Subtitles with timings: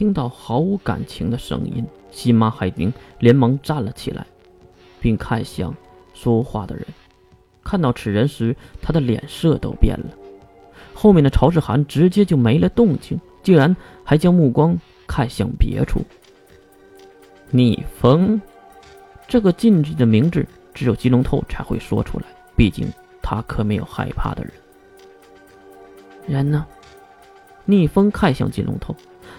[0.00, 4.26] 听到毫无感情的声音，西马海宁连忙站了起来，
[4.98, 5.76] 并看向
[6.14, 6.86] 说话的人。
[7.62, 10.06] 看到此人时，他的脸色都变了。
[10.94, 14.74] 后面的曹世涵直接就没了动静，竟然还将目光
[15.06, 16.02] 看向别处。
[17.50, 18.40] 逆风，
[19.28, 22.24] 这个禁忌的名字只有金龙透才会说出来，
[22.56, 22.90] 毕竟
[23.20, 24.52] 他可没有害怕的人。
[26.26, 26.66] 人呢？
[27.66, 28.96] 逆风看向金龙透，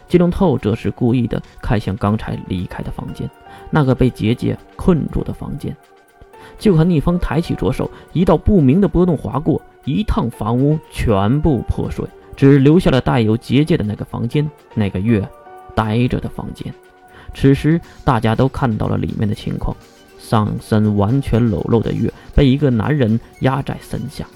[0.07, 3.29] 金龙透则是故意的看向刚才离开的房间，
[3.69, 5.75] 那个被结界困住的房间。
[6.57, 15.27] 就看逆风抬起左手，一道不明的波动划过，一趟房屋全部破碎，只留下了带有结界的那个房间，那个月
[15.73, 16.73] 呆着的房间。
[17.33, 19.75] 此时，大家都看到了里面的情况：
[20.19, 24.27] 上身完全裸露的月被一个男人压在身下，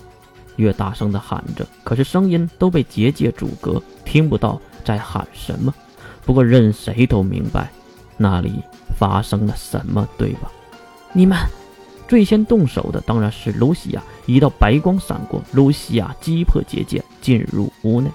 [0.55, 5.73] 月大声的喊着，可是声音都被结界阻隔，听不到在喊什么。
[6.23, 7.69] 不过，任谁都明白
[8.15, 8.63] 那里
[8.97, 10.49] 发生了什么，对吧？
[11.11, 11.37] 你们
[12.07, 18.09] 最先动手的当然是露西亚，一道白光闪过，露西亚击破结界，进入屋内。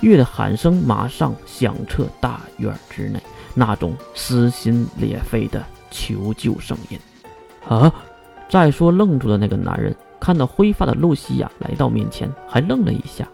[0.00, 3.20] 月的喊声马上响彻大院之内。
[3.54, 6.98] 那种撕心裂肺的求救声音，
[7.68, 7.92] 啊！
[8.48, 13.28] 再说愣住的那个男人看到灰发的露西亚来到面前，还愣了一下。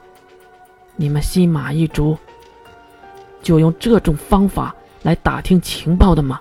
[0.96, 2.18] 你们西马一族
[3.48, 6.38] 就用这种方法来打听情报的吗？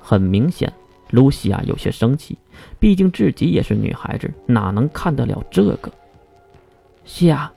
[0.00, 0.72] 很明显，
[1.10, 2.38] 露西亚有些生气，
[2.78, 5.92] 毕竟自己也是女孩子，哪能看得了这个？
[7.04, 7.52] 西亚，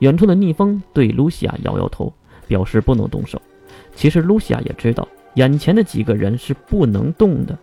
[0.00, 2.12] 远处的逆风对露西亚摇摇头，
[2.46, 3.40] 表示不能动手。
[3.96, 7.58] 其实露西亚也知道，眼前的几个人是不能动的，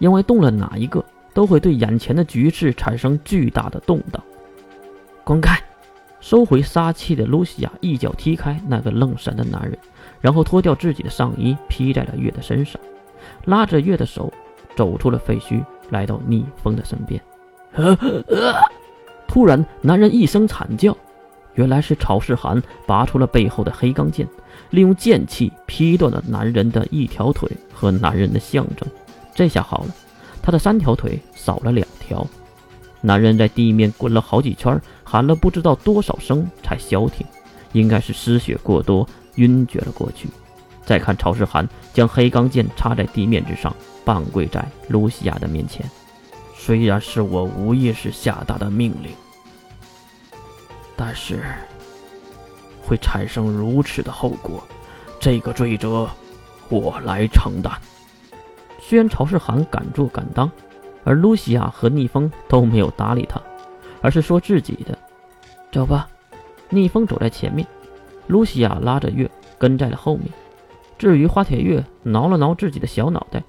[0.00, 4.20] 因为动了哪一个，都会对眼前的局势产生巨大的动荡。
[5.22, 5.61] 滚开！
[6.22, 9.76] 收回杀气的露西亚一脚踢开那个愣神的男人，
[10.20, 12.80] 然后脱掉自己的上衣披在了月的身上，
[13.44, 14.32] 拉着月的手
[14.76, 17.20] 走出了废墟，来到逆风的身边。
[19.26, 20.96] 突然，男人一声惨叫，
[21.54, 24.26] 原来是曹世涵拔出了背后的黑钢剑。
[24.70, 28.88] 利用剑气劈断了男人的一条腿和男人的象征，
[29.34, 29.94] 这下好了，
[30.40, 32.24] 他的三条腿少了两条。
[33.02, 37.26] 男人在地面滚了好几圈，喊了不知道多少声才消停，
[37.72, 40.28] 应该是失血过多晕厥了过去。
[40.86, 43.74] 再看曹世涵将黑钢剑插在地面之上，
[44.04, 45.84] 半跪在露西亚的面前。
[46.56, 49.10] 虽然是我无意识下达的命令，
[50.96, 51.42] 但是。
[52.84, 54.60] 会产生如此的后果，
[55.20, 56.06] 这个罪责
[56.68, 57.72] 我来承担。
[58.80, 60.50] 虽然曹世涵敢做敢当，
[61.04, 63.40] 而露西亚和逆风都没有搭理他，
[64.00, 64.96] 而是说自己的
[65.72, 66.08] ：“走吧。”
[66.70, 67.66] 逆风走在前面，
[68.28, 70.26] 露西亚拉着月跟在了后面。
[70.96, 73.42] 至于花铁月，挠了挠自己的小脑袋，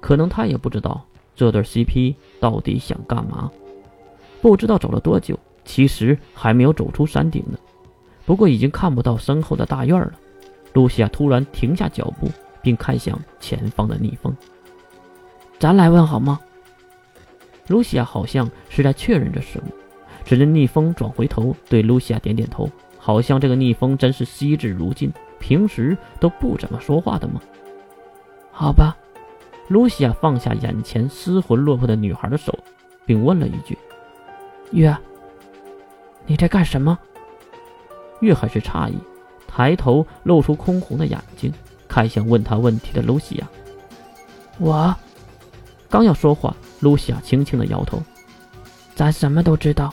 [0.00, 1.04] 可能他也不知道
[1.36, 3.50] 这对 CP 到底想干嘛。
[4.40, 7.58] 不知道走了多久，其实还没有走出山顶呢。
[8.26, 10.12] 不过已经看不到身后的大院了。
[10.72, 12.28] 露西亚突然停下脚步，
[12.60, 14.34] 并看向前方的逆风
[15.60, 16.40] ：“咱来问好吗？”
[17.68, 19.68] 露西亚好像是在确认着什么。
[20.24, 27.40] 只见逆风转回头，对露西亚点点头，好像这个逆风真是惜字如金，平时都不怎么说话的吗？
[28.50, 28.96] 好吧。
[29.68, 32.58] 露西亚放下眼前失魂落魄的女孩的手，
[33.06, 33.76] 并问了一句
[34.72, 34.94] ：“月，
[36.26, 36.98] 你在干什么？”
[38.20, 38.94] 月很是诧异，
[39.46, 41.52] 抬头露出空红的眼睛，
[41.88, 43.48] 看向问他问题的露西亚。
[44.58, 44.94] 我
[45.88, 48.00] 刚要说话，露西亚轻轻的摇头
[48.94, 49.92] ：“咱什么都知道。”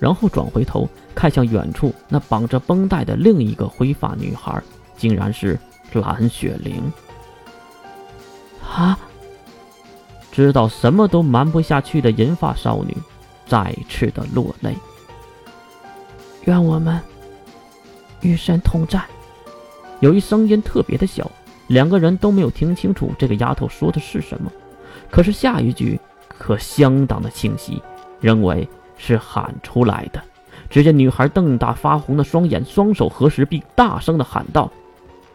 [0.00, 4.60] 然后转回头看向远处那绑着绷带的另一个灰发女孩，
[4.96, 5.58] 竟然是
[5.92, 6.90] 蓝雪玲。
[8.66, 8.98] 啊！
[10.32, 12.96] 知道什么都瞒不下去的银发少女，
[13.46, 14.74] 再次的落泪。
[16.44, 16.98] 愿我们。
[18.22, 19.02] 与神同在，
[20.00, 21.30] 有一声音特别的小，
[21.68, 24.52] 两个人都没有听清楚这个丫头说的是什么。
[25.10, 25.98] 可是下一句
[26.40, 27.82] 可相当的清晰，
[28.18, 28.66] 认为
[28.96, 30.18] 是喊出来的。
[30.70, 34.72] 只见女孩瞪大发红的双眼，双手合十，并大声的喊道：“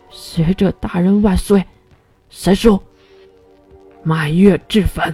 [0.10, 1.64] 学者大人万岁！
[2.32, 2.82] 神兽，
[4.02, 5.14] 满月至焚！”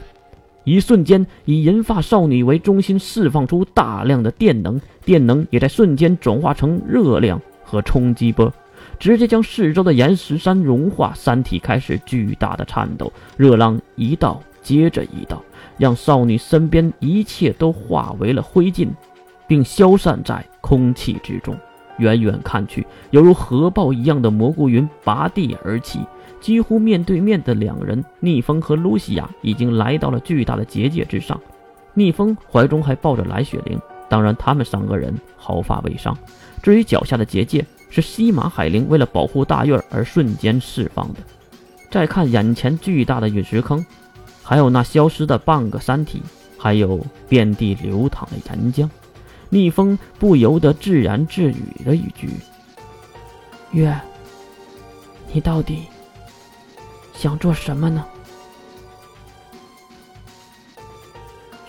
[0.63, 7.41] 一瞬间，以银发少女为中心，释放出大量的电能，电能也在瞬间转化成热量。
[7.63, 8.53] 和冲击波，
[8.99, 15.41] 直接将四周的岩石山融化，山体开始巨大的颤抖，热浪一道接着一道，
[15.81, 18.87] 让少女身边一切都化为了灰烬，
[19.47, 21.57] 并消散在空气之中。
[21.97, 25.99] 远远看去，犹如核爆一样的蘑菇云拔地而起。
[26.39, 31.41] 几乎面对面的两人，逆风和露西亚已经来到了巨大的结界之上。
[31.95, 36.15] 逆风怀中还抱着来雪灵，当然他们三个人毫发未伤。
[36.61, 41.21] 至于脚下的结界，是西马海灵为了保护大院而瞬间释放的。
[41.89, 43.83] 再看眼前巨大的陨石坑，
[44.43, 46.21] 还有那消失的半个山体，
[46.57, 48.89] 还有遍地流淌的岩浆，
[49.49, 52.29] 逆风不由得自言自语了一句
[53.71, 53.97] ：“月，
[55.31, 55.83] 你到底？”
[57.13, 58.03] 想做什么呢？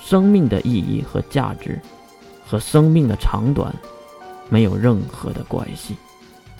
[0.02, 1.80] 生命的意义和价值，
[2.46, 3.74] 和生命的长短，
[4.48, 5.96] 没有任何的关系。